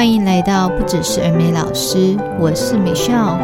[0.00, 3.38] 欢迎来到不只是儿美老师，我是 Michelle。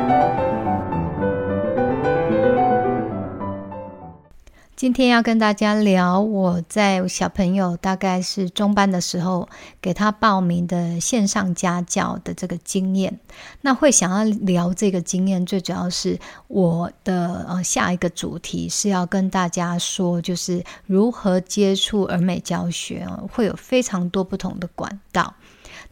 [4.75, 9.47] 今天要跟大家聊我在小朋友大概是中班的时候
[9.83, 13.21] 给他报名的线上家教的这个经验。
[13.61, 16.19] 那会想要聊这个经验，最主要是
[16.49, 25.35] 我的呃下一个主题是要跟大家说，就是如何接触儿美教学，会有非常多不同的管道。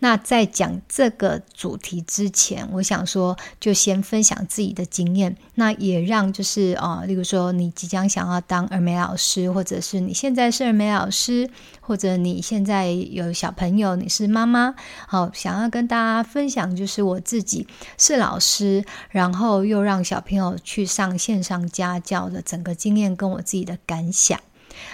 [0.01, 11.49] 那在讲这个主题之前，我想说，就先分享自己的经验，那也让就是啊、例如说你即将想要当儿美老师，或者是你现在是儿美老师，
[11.81, 14.75] 或者你现在有小朋友，你是妈妈，
[15.07, 17.67] 好，想要跟大家分享，就是我自己
[17.97, 24.39] 是老师，然后又让小朋友去上线上家教的整个经验，跟我自己的感想。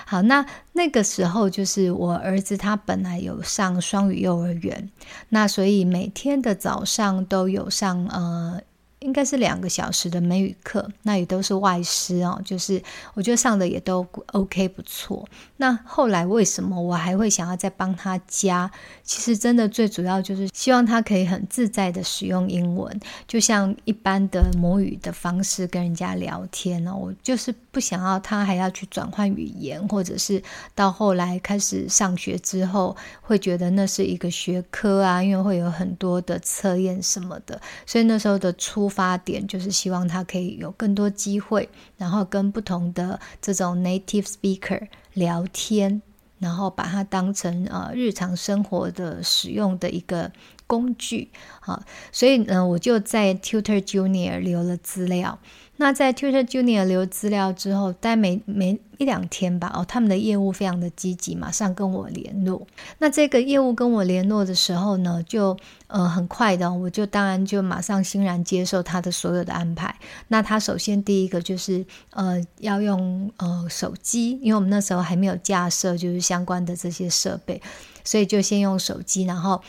[0.06, 4.90] 好，那那个时候就是我儿子他本来有上双语幼儿园，
[5.30, 8.60] 那所以每天的早上都有上呃。
[9.00, 12.82] 应该是两个小时的美语课，那也都是外师哦，就是
[13.14, 15.26] 我觉得上的也都 OK 不错。
[15.56, 18.70] 那后来为什么我还会想要再帮他加？
[19.02, 26.94] 其实真的最主要就是希望他可以很自在的使用英文，就像一般的母语的方式跟人家聊天呢。
[26.94, 30.42] 我就是不想要他还要去转换语言，或者是
[30.74, 38.90] 到后来开始上学之后会觉得那是一个学科啊，因为会有很多的测验什么的，所以那时候的出。
[38.90, 46.02] 发点就是希望他可以有更多机会，然后跟不同的这种 native speaker 聊天，
[46.40, 50.32] 然后把它当成呃日常生活的使用的一个
[50.66, 51.30] 工具。
[51.60, 55.38] 好，所以呢，我就在 Tutor Junior 留了资料。
[55.80, 62.66] 那在 Tutor Junior 留资料之后，待没没一两天吧，哦，他们的业务非常的积极，马上跟我联络。
[62.98, 65.56] 那这个业务跟我联络的时候呢，就
[65.86, 69.96] 呃很快的，我就当然就马上欣然接受他的所有的安排。
[70.28, 77.58] 那他首先第一个就是呃要用呃手机，因为我们那时候还没有架设就是相关的这些设备，
[78.04, 79.62] 所以就先用手机，然后。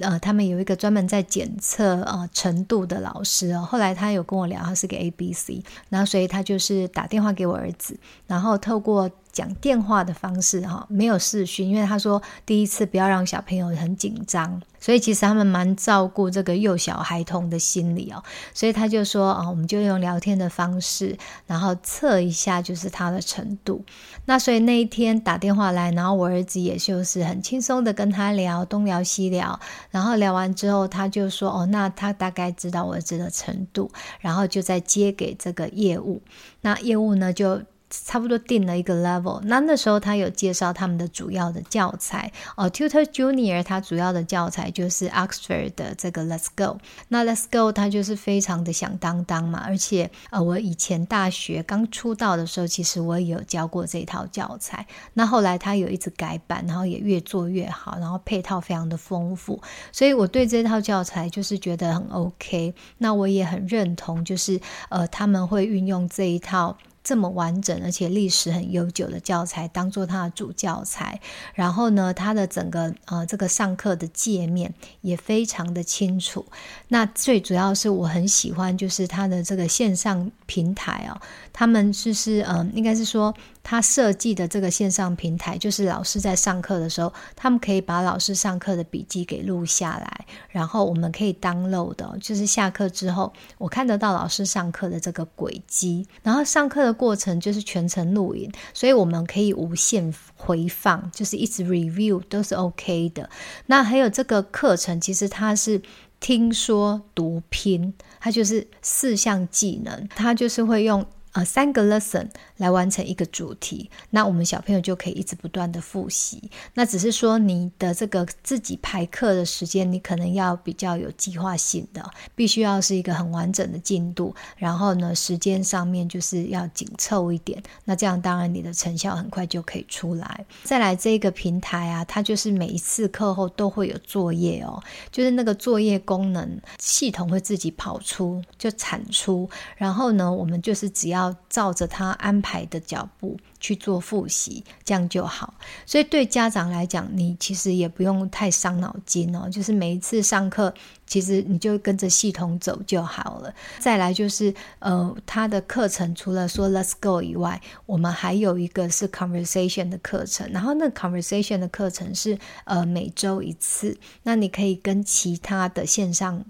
[0.00, 3.60] 呃，他们有一个专门在检测呃程度的老师哦。
[3.62, 9.10] 后来他有跟我聊，他是个 ABC，然后所以他就是打电话给我儿子，然后透过。
[9.32, 23.84] 讲电话的方式哈，没有视讯，因为他说第一次不要让小朋友很紧张，所以其实他们蛮照顾这个幼小孩童的心理哦，所以他就说啊，我们就用聊天的方式，然后测一下就是他的程度。
[24.26, 29.58] 那所以那一天打电话来，然后我儿子也就是很轻松的跟他聊，东聊西聊，
[29.90, 33.90] 然后聊完之后，他就说哦，那他大概知道我儿子的程度，
[34.20, 36.20] 然后就再接给这个业务，
[36.60, 37.60] 那业务呢就。
[37.90, 42.32] 差不多定了一个 level，那那时候他有介绍他们的主要的教材。
[42.56, 46.78] 哦，Tutor Junior 他主要的教材就是 Oxford 的这个 Let's Go，
[47.08, 66.76] 那 Let's Go 他就是非常的响当当嘛，而且呃我以前大学刚出道的时候，其实我也有教过这套教材，那后来他有一直改版，然后也越做越好，然后配套非常的丰富，所以我对这套教材就是觉得很 OK，那我也很认同，就是呃他们会运用这一套。
[67.02, 71.20] 这么完整而且历史很悠久的教材当做它的主教材，
[71.54, 76.44] 然后呢，它的整个呃这个上课的界面也非常的清楚。
[76.88, 81.20] 那最主要是我很喜欢就是它的这个线上平台哦，
[81.52, 83.34] 他们就是嗯、应该是说。
[83.62, 103.28] 他设计的这个线上平台，就是老师在上课的时候，他们可以把老师上课的笔记给录下来，然后我们可以 download 的，就是下课之后，我看得到老师上课的这个轨迹，然后上课的过程就是全程录影，所以我们可以无限回放，就是一直 review 都是 OK 的。
[103.66, 105.80] 那还有这个课程，其实它是
[106.18, 111.06] 听说读拼，它就是四项技能，它就是会用。
[111.32, 116.50] 呃，三个 lesson 来完成一个主题，那我们小朋友就可以一直不断的复习。
[116.74, 122.04] 那只是说你的这个自己排课的时间，你可能要比较有计划性的，
[122.34, 124.34] 必须要是一个很完整的进度。
[124.56, 127.62] 然后呢，时间上面就是要紧凑一点。
[127.84, 130.44] 那这样当然你的成效很快就可以出来。
[130.64, 134.82] 再来这个平台啊，它就是每一次课后都会有作业哦，
[135.12, 139.48] 就是那个作业功能系统会自己跑出就产出。
[139.76, 145.54] 然后呢，我们就是只要要照着他安排的脚步去做复习，这样就好。
[145.84, 150.72] 所以对家长来讲，你其实也不用太伤脑筋哦，就是每一次上课，
[151.06, 153.54] 其实你就跟着系统走就好了。
[153.78, 166.44] 再来就是，呃，他的课程除了说 Let's Go 以外，我们还有一个是 Conversation 的课程，然后那 Conversation 的课程是呃每周一次，那你可以跟其他的线上。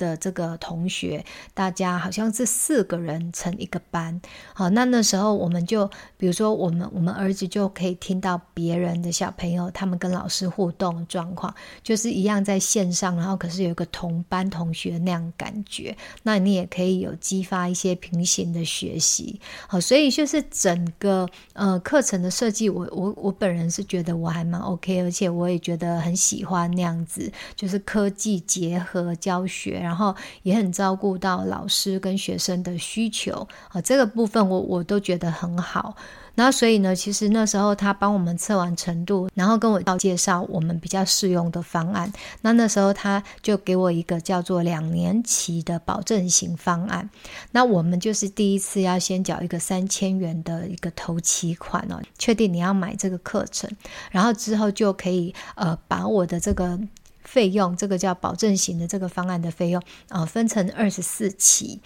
[0.00, 4.18] 的这个同学，大家好像是四个人成一个班，
[4.54, 5.86] 好，那那时候我们就，
[6.16, 19.38] 比如说我们我们儿子就可以听到别人的小朋友他们跟老师互动状况，就是一样在线上，然后可是有个同班同学那样感觉，那你也可以有激发一些平行的学习，
[19.68, 29.89] 好，所以就是整个呃课程的设计，我我我本人是觉得我还蛮 OK，而且我也觉得很喜欢那样子，就是科技结合教学。
[29.90, 30.14] 然后
[30.44, 35.96] 也很照顾到老师跟学生的需求啊，这个部分我我都觉得很好。
[36.36, 42.10] 那所以呢，其实那时候他帮我们测完程度，然后跟我到介绍我们比较适用的方案。
[42.40, 47.10] 那那时候他就给我一个叫做两年期的保证型方案。
[47.50, 53.68] 那我们就是第一次要先缴一个三千元的一个头期款哦，确定你要买这个课程，
[54.12, 56.78] 然后之后就可以呃把我的这个。
[57.30, 61.80] 费用这个叫保证型的这个方案的费用啊、呃，分成二十四期。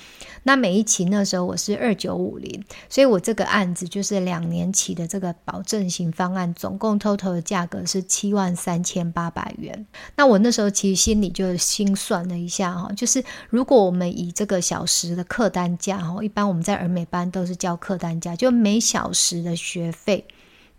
[0.45, 9.87] 那每一期那时候我是二九五零，所以我这个案子就是两年期的这个保证型方案，总共 total 的价格是七万三千八百元。
[10.17, 20.25] 那我那时候其实心里就心算了一下哈，就是如果我们以这个小时的客单价哈，一般我们在儿美班都是交客单价，就每小时的学费。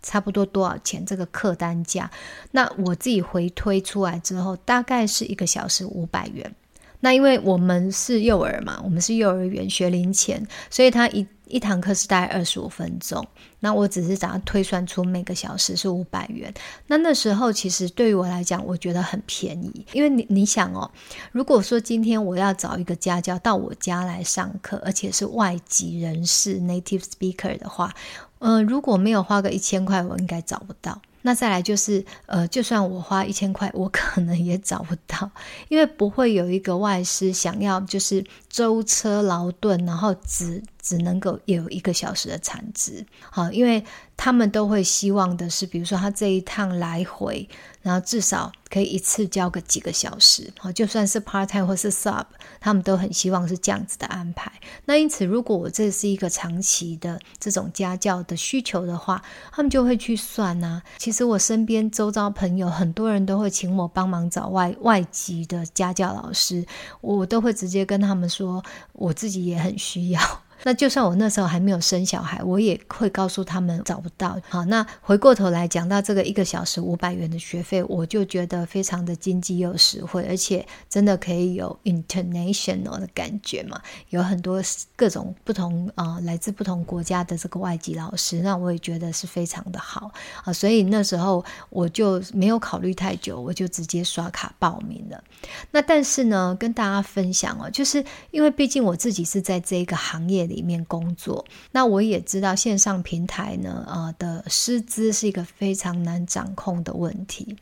[0.06, 1.04] 差不多多少钱？
[1.04, 2.08] 这个客单价，
[2.52, 6.54] 那我自己回推出来之后，大概是一个小时五百元。
[7.00, 13.24] 那因为我们是幼儿嘛，我们是幼儿园学龄前，所以他一一堂课是大概二十五分钟。
[13.60, 16.52] 那我只是把它推算出每个小时是五百元。
[16.86, 20.90] 那那时候其实对于我来讲，我觉得很便宜，因为你你想哦，
[21.32, 27.92] 如果说今天我要找一个家教到我家来上课，而且是外籍人士 （native speaker） 的话。
[28.38, 31.00] 嗯、呃，如果没有花个一千块，我应该找不到。
[31.22, 35.28] 那再来就是，呃，就算我花一千块，我可能也找不到，
[35.68, 43.04] 因为不会有一个外师想要就是舟车劳顿，然后只只能够有一个小时的产值。
[43.28, 43.84] 好，因为
[44.16, 47.48] 他们都会希望的是，比如说他这一趟来回，
[47.82, 50.48] 然后至少可以一次教个几个小时。
[50.60, 52.24] 好，就算是 part time 或是 sub，
[52.60, 54.52] 他们都很希望是这样子的安排。
[54.84, 60.80] 那因此，如果我这是一个长期的这种家教的需求的话，他们就会去算啊。
[60.98, 66.64] 其实我身边周遭朋友很多人都会请我帮忙找外外籍的家教老师，
[67.00, 68.62] 我都会直接跟他们说，
[68.92, 70.20] 我自己也很需要。
[70.62, 74.38] 那就算我那时候还没有生小孩，我也会告诉他们找不到。
[74.48, 83.80] 好，那回过头来讲到这个一个小时五百元的学费，我就觉得非常的经济又实惠，而且真的可以有 international 的感觉嘛，
[84.10, 84.62] 有很多
[84.94, 90.10] 各种不同啊、来自不同国家的这个外籍老师，那我也觉得是非常的好
[90.44, 90.52] 啊。
[90.52, 95.22] 所以那时候我就没有考虑太久，我就直接刷卡报名了。
[95.70, 107.56] 那但是呢，跟大家分享哦，就是因为毕竟我自己是在这一个行业里面工作，那我也知道线上平台呢，呃的师资是一个非常难掌控的问题，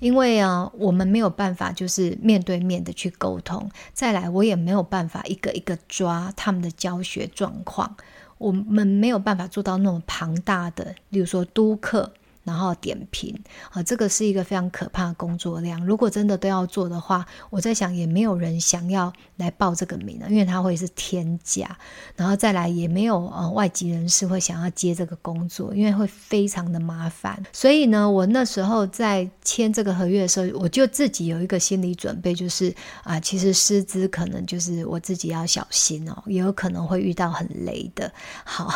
[0.00, 7.96] 因为啊，我们没有办法就是面对面的去沟通，再来我也没有办法一个一个抓他们的教学状况，
[8.38, 12.12] 我们没有办法做到那种庞大的，例如说督课。
[12.46, 13.36] 然后点评
[13.72, 15.84] 啊，这个是一个非常可怕的工作量。
[15.84, 21.76] 如果真的都要做的话，我在想也没有人想要来报这个名了，因为它会是天价。
[22.14, 27.42] 然后再来也没有呃外籍人士会想要接这个工作，因为会非常的麻烦。
[27.52, 38.12] 所以呢，我那时候在签这个合约的时候，我就自己有一个心理准备，就是啊，其实师资可能就是我自己要小心哦，也有可能会遇到很雷的。
[38.44, 38.72] 好。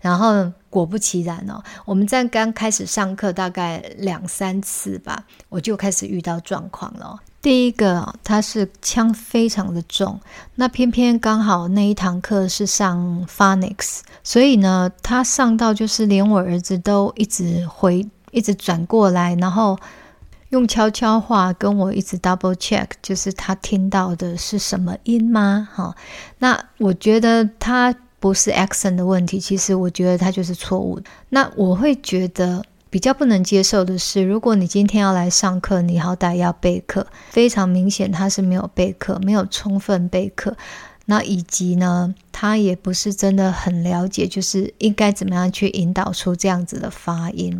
[0.00, 7.18] 然后果不其然哦，我们在刚开始上课大概两三次吧，我就开始遇到状况了。
[7.40, 10.20] 第一个，他是腔非常的重，
[10.54, 19.76] 那偏偏刚好那一堂课是上 phonics，所以呢，他上到就是连我儿子都一直回，一直转过来，然后
[20.50, 25.68] 用悄悄话跟我一直 double check，就是他听到的是什么音吗？
[25.74, 25.96] 哈，
[26.38, 27.92] 那我觉得他。
[28.22, 31.00] 不是 accent 的问题，其实我觉得它就是错误。
[31.30, 40.56] 那我会觉得比较不能接受的是，如果你今天要来上课，你好歹要备课，非常明显他是没有备课，没有充分备课。
[41.06, 47.50] 那以及呢，他也不是真的很了解，就是应该怎么样去引导出这样子的发音。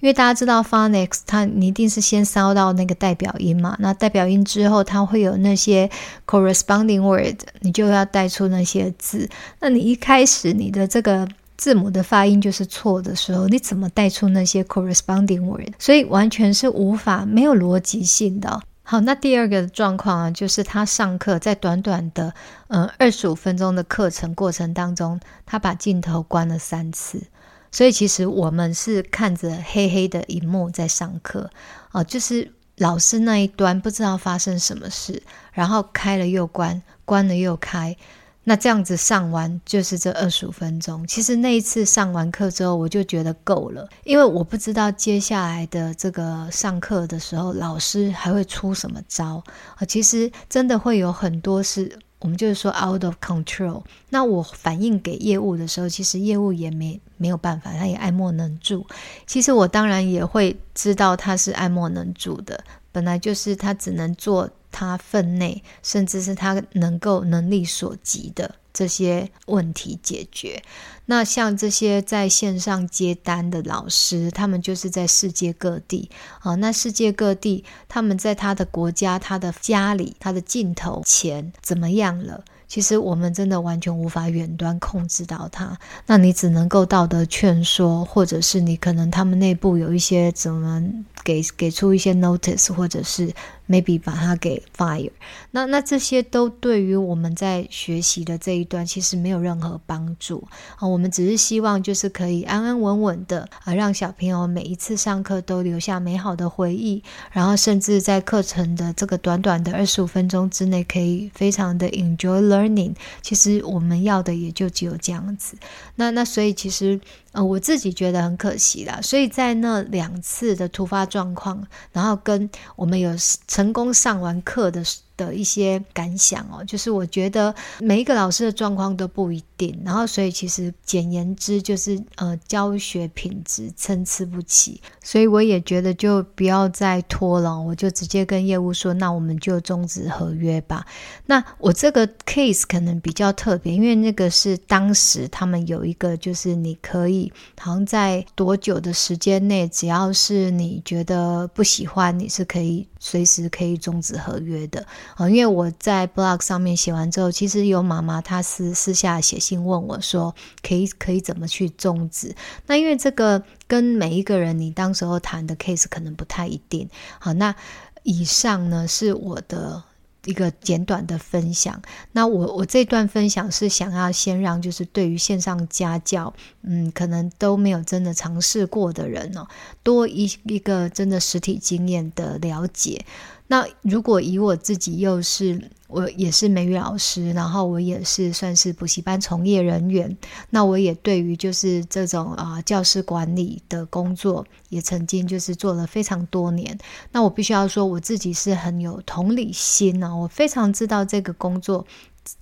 [0.00, 5.88] 因为大家知道 phonics，它你一定是先烧到那个代表音嘛，那代表音之后，它会有那些
[6.26, 9.28] corresponding word，你就要带出那些字。
[9.60, 15.72] 那你一开始你的这个字母的发音就是错的时候，你怎么带出那些 corresponding word？
[15.78, 18.60] 所以完全是无法没有逻辑性的。
[18.82, 22.34] 好，那第二个状况啊，就是他上课在短短的
[22.68, 27.22] 嗯二十五分钟的课程过程当中，他把镜头关了三次，
[27.70, 31.50] 所以其实我们是看着黑黑的荧幕在上课
[31.92, 35.22] 啊，就是老师那一端不知道发生什么事，
[35.52, 37.96] 然后开了又关，关了又开。
[38.44, 41.06] 那这样子上完就是这二十五分钟。
[41.06, 49.42] 其实那一次上完课之后，我就觉得够了，因为我不知道接下来的这个上课的时候，老师还会出什么招
[49.76, 49.84] 啊。
[49.86, 53.82] 其实真的会有很多是我们就是说 out of control。
[54.10, 58.86] 那我反映给业务的时候，其实业务也没没有办法，他也爱莫能助。
[59.26, 62.62] 其实我当然也会知道他是爱莫能助的，
[62.92, 64.48] 本来就是他只能做。
[64.72, 70.62] 他分内，甚至是他能够能力所及的这些问题解决。
[71.06, 76.08] 那像这些在线上接单的老师，他们就是在世界各地
[76.38, 76.54] 啊。
[76.54, 82.44] 那世界各地，他们在他的国家、他的家里、他的镜头前怎么样了？
[82.68, 85.76] 其实我们真的完全无法远端控制到他。
[86.06, 90.80] 那你只能够道德劝说，或者是你可能他们内部有一些怎么
[91.24, 93.34] 给给出一些 notice，或者是。
[93.70, 95.12] Maybe 把它给 fire，
[95.52, 100.44] 那那这些都对于我们在学习的这一段其实没有任何帮助
[100.76, 100.88] 啊。
[100.88, 107.00] 我们只是希望就是可以安安稳稳的啊，让小朋友每一次上课都留下美好的回忆，
[107.30, 112.96] 然后甚至在课程的这个短短的二十五分钟之内，可以非常的 enjoy learning。
[113.22, 115.56] 其实我们要的也就只有这样子。
[115.94, 117.00] 那那所以其实。
[117.32, 123.16] 呃，我自己觉得很可惜啦，所以在那两次的突发状况，然后跟我们有
[123.60, 125.00] 成功上完课的时。
[125.20, 140.86] 的一些感想哦，就是我觉得每一个老师的状况都不一定，然后所以其实简言之就是呃教学品质参差不齐，所以我也觉得就不要再拖了，我就直接跟业务说，那我们就终止合约吧。
[141.26, 154.86] 那我这个 case 可能比较特别，因为那个是当时他们有一个就是你可以好像在多久的时间内，只要是你觉得不喜欢，你是可以随时可以终止合约的。
[155.16, 162.34] 啊，因为我在 blog 上面写完之后，其实有妈妈她私私下写信问我说，可以可以怎么去终止？
[162.66, 166.88] 那因为这个跟每一个人你当时候谈的 case 可能不太一定。
[167.18, 167.54] 好，那
[168.02, 169.82] 以上呢是我的
[170.24, 171.80] 一个简短的分享。
[172.12, 179.46] 那我我这段分享是想要先让就是对于线上家教，嗯，可能都没有真的尝试过的人哦，
[179.82, 183.04] 多一一个真的实体经验的了解。
[183.50, 190.16] 那如果以我自己又是我也是美语老师，然后我也是算是补习班从业人员，
[190.50, 196.78] 那我也对于就是这种啊、教师管理的工作也曾经就是做了非常多年。
[197.10, 201.84] 那我必须要说我自己是很有同理心呢、我非常知道这个工作。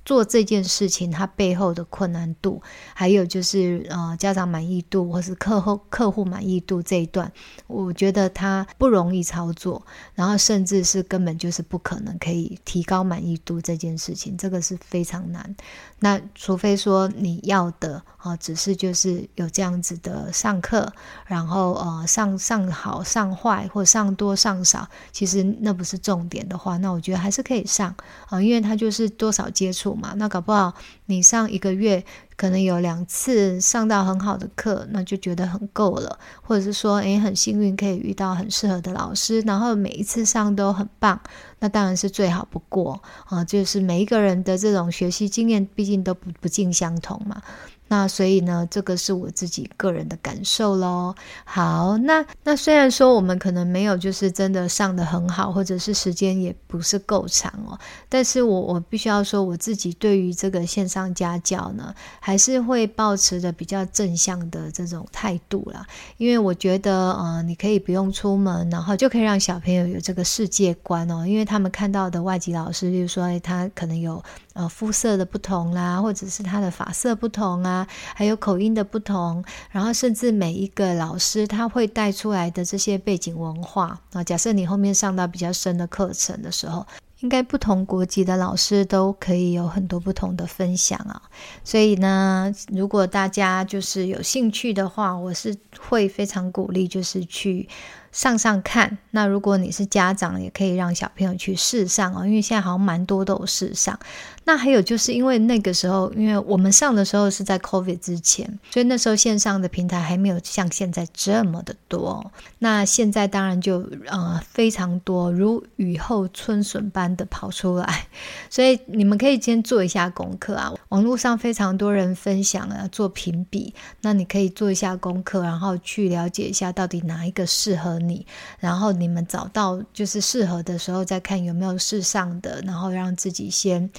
[0.05, 2.61] 做这件事情，它背后的困难度，
[2.95, 7.31] 还有就是呃家长满意度或是客户客户满意度这一段，
[7.67, 15.55] 我觉得它不容易操作，然后甚至是根本就是不可能可以提高满意度这件事情，这个是非常难。
[16.01, 20.93] 那除非说你要的啊，只是就是有这样子的上课，
[21.27, 27.95] 然后呃上上好上坏或上多上少，其实那不是重点的话，那我觉得还是可以上
[28.29, 30.15] 啊，因为它就是多少接接触嘛。
[30.17, 30.73] 那搞不好
[31.07, 32.03] 你上一个月
[32.37, 41.21] 可能有两次上到很好的课，那就觉得很够了，或者是说诶很幸运可以遇到很适合的老师，然后每一次上都很棒。
[41.61, 47.43] 那当然是最好不过啊，就是每一个人的这种学习经验，毕竟都不不尽相同嘛。
[47.89, 51.15] 那所以呢，这个是我自己个人的感受喽。
[51.45, 57.79] 好，那那虽然说我们可能没有就是真的上的很好，或者是时间也不是够长哦，
[58.09, 65.87] 但是我我必须要说，我自己对于这个线上家教呢，还是会抱持着比较正向的这种态度啦。
[66.19, 74.23] 因为我觉得，呃，你可以不用出门，然后就可以让小朋友有这个世界观哦，因为他们看到的外籍老师，就是说，哎，他可能有。
[74.55, 77.78] 呃，肤色的不同啦，或者是他的发色不同啊，
[78.15, 84.25] 还有口音的不同，然后甚至每一个老师他会带出来的这些背景文化啊。
[84.25, 86.87] 假设你后面上到比较深的课程的时候，
[87.21, 91.21] 应该不同国籍的老师都可以有很多不同的分享啊。
[91.65, 97.69] 所以呢，如果大家就是有兴趣的话，我是会非常鼓励，就是去。
[98.13, 103.99] 上上看，那如果你是家长，也可以让小朋友去试上哦，因为现在好像蛮多都有试上。
[104.45, 112.33] 那还有就是因为那个时候，因为我们上的时候是在 COVID 之前，所以那时候线上的平台还没有像现在这么的多。
[112.59, 118.07] 那现在当然就呃非常多，如雨后春笋般的跑出来。
[118.49, 128.27] 所以你们可以先做一下功课啊，网络上非常多人分享啊，做评比，那你可以做一下功课，然后去了解一下到底哪一个适合你，
[128.59, 133.91] 然后你们找到就是适合的时候再看有没有试上的，然后让自己先。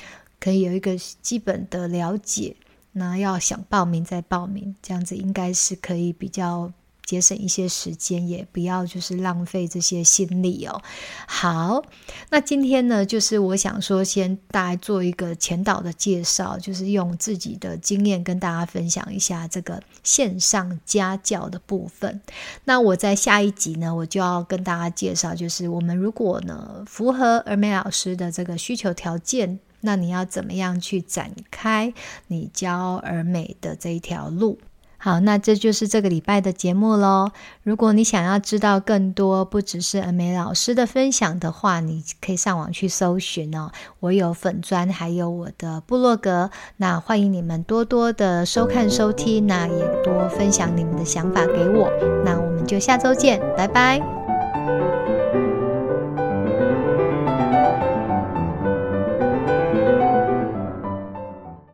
[0.41, 2.55] 可以有一个基本的了解，
[2.93, 6.71] 那要想报名再报名，这样子应该是可以比较
[7.09, 10.79] 节省一些时间，也不要就是浪费这些心力哦。
[11.25, 11.83] 好，
[12.29, 22.21] 那今天呢，就是我想说，先大家做一个前导的介绍，就是用自己的经验跟大家分享一下这个线上家教的部分。
[22.65, 29.59] 那我在下一集呢，我就要跟大家介绍，就是我们如果呢符合儿美老师的这个需求条件。
[29.81, 31.93] 那你要怎么样去展开
[32.27, 34.59] 你教儿美的这一条路？
[35.01, 37.31] 好，那这就是这个礼拜的节目喽。
[37.63, 43.71] 如果你想要知道更多，不只是恩美老师的分享的话，你可以上网去搜寻哦。
[44.01, 46.51] 我有粉砖，还有我的部落格。
[46.75, 51.89] 那欢迎你们多多的收看收听，那也多分享你们的想法给我。
[52.25, 54.28] 那我们就下周见，拜拜。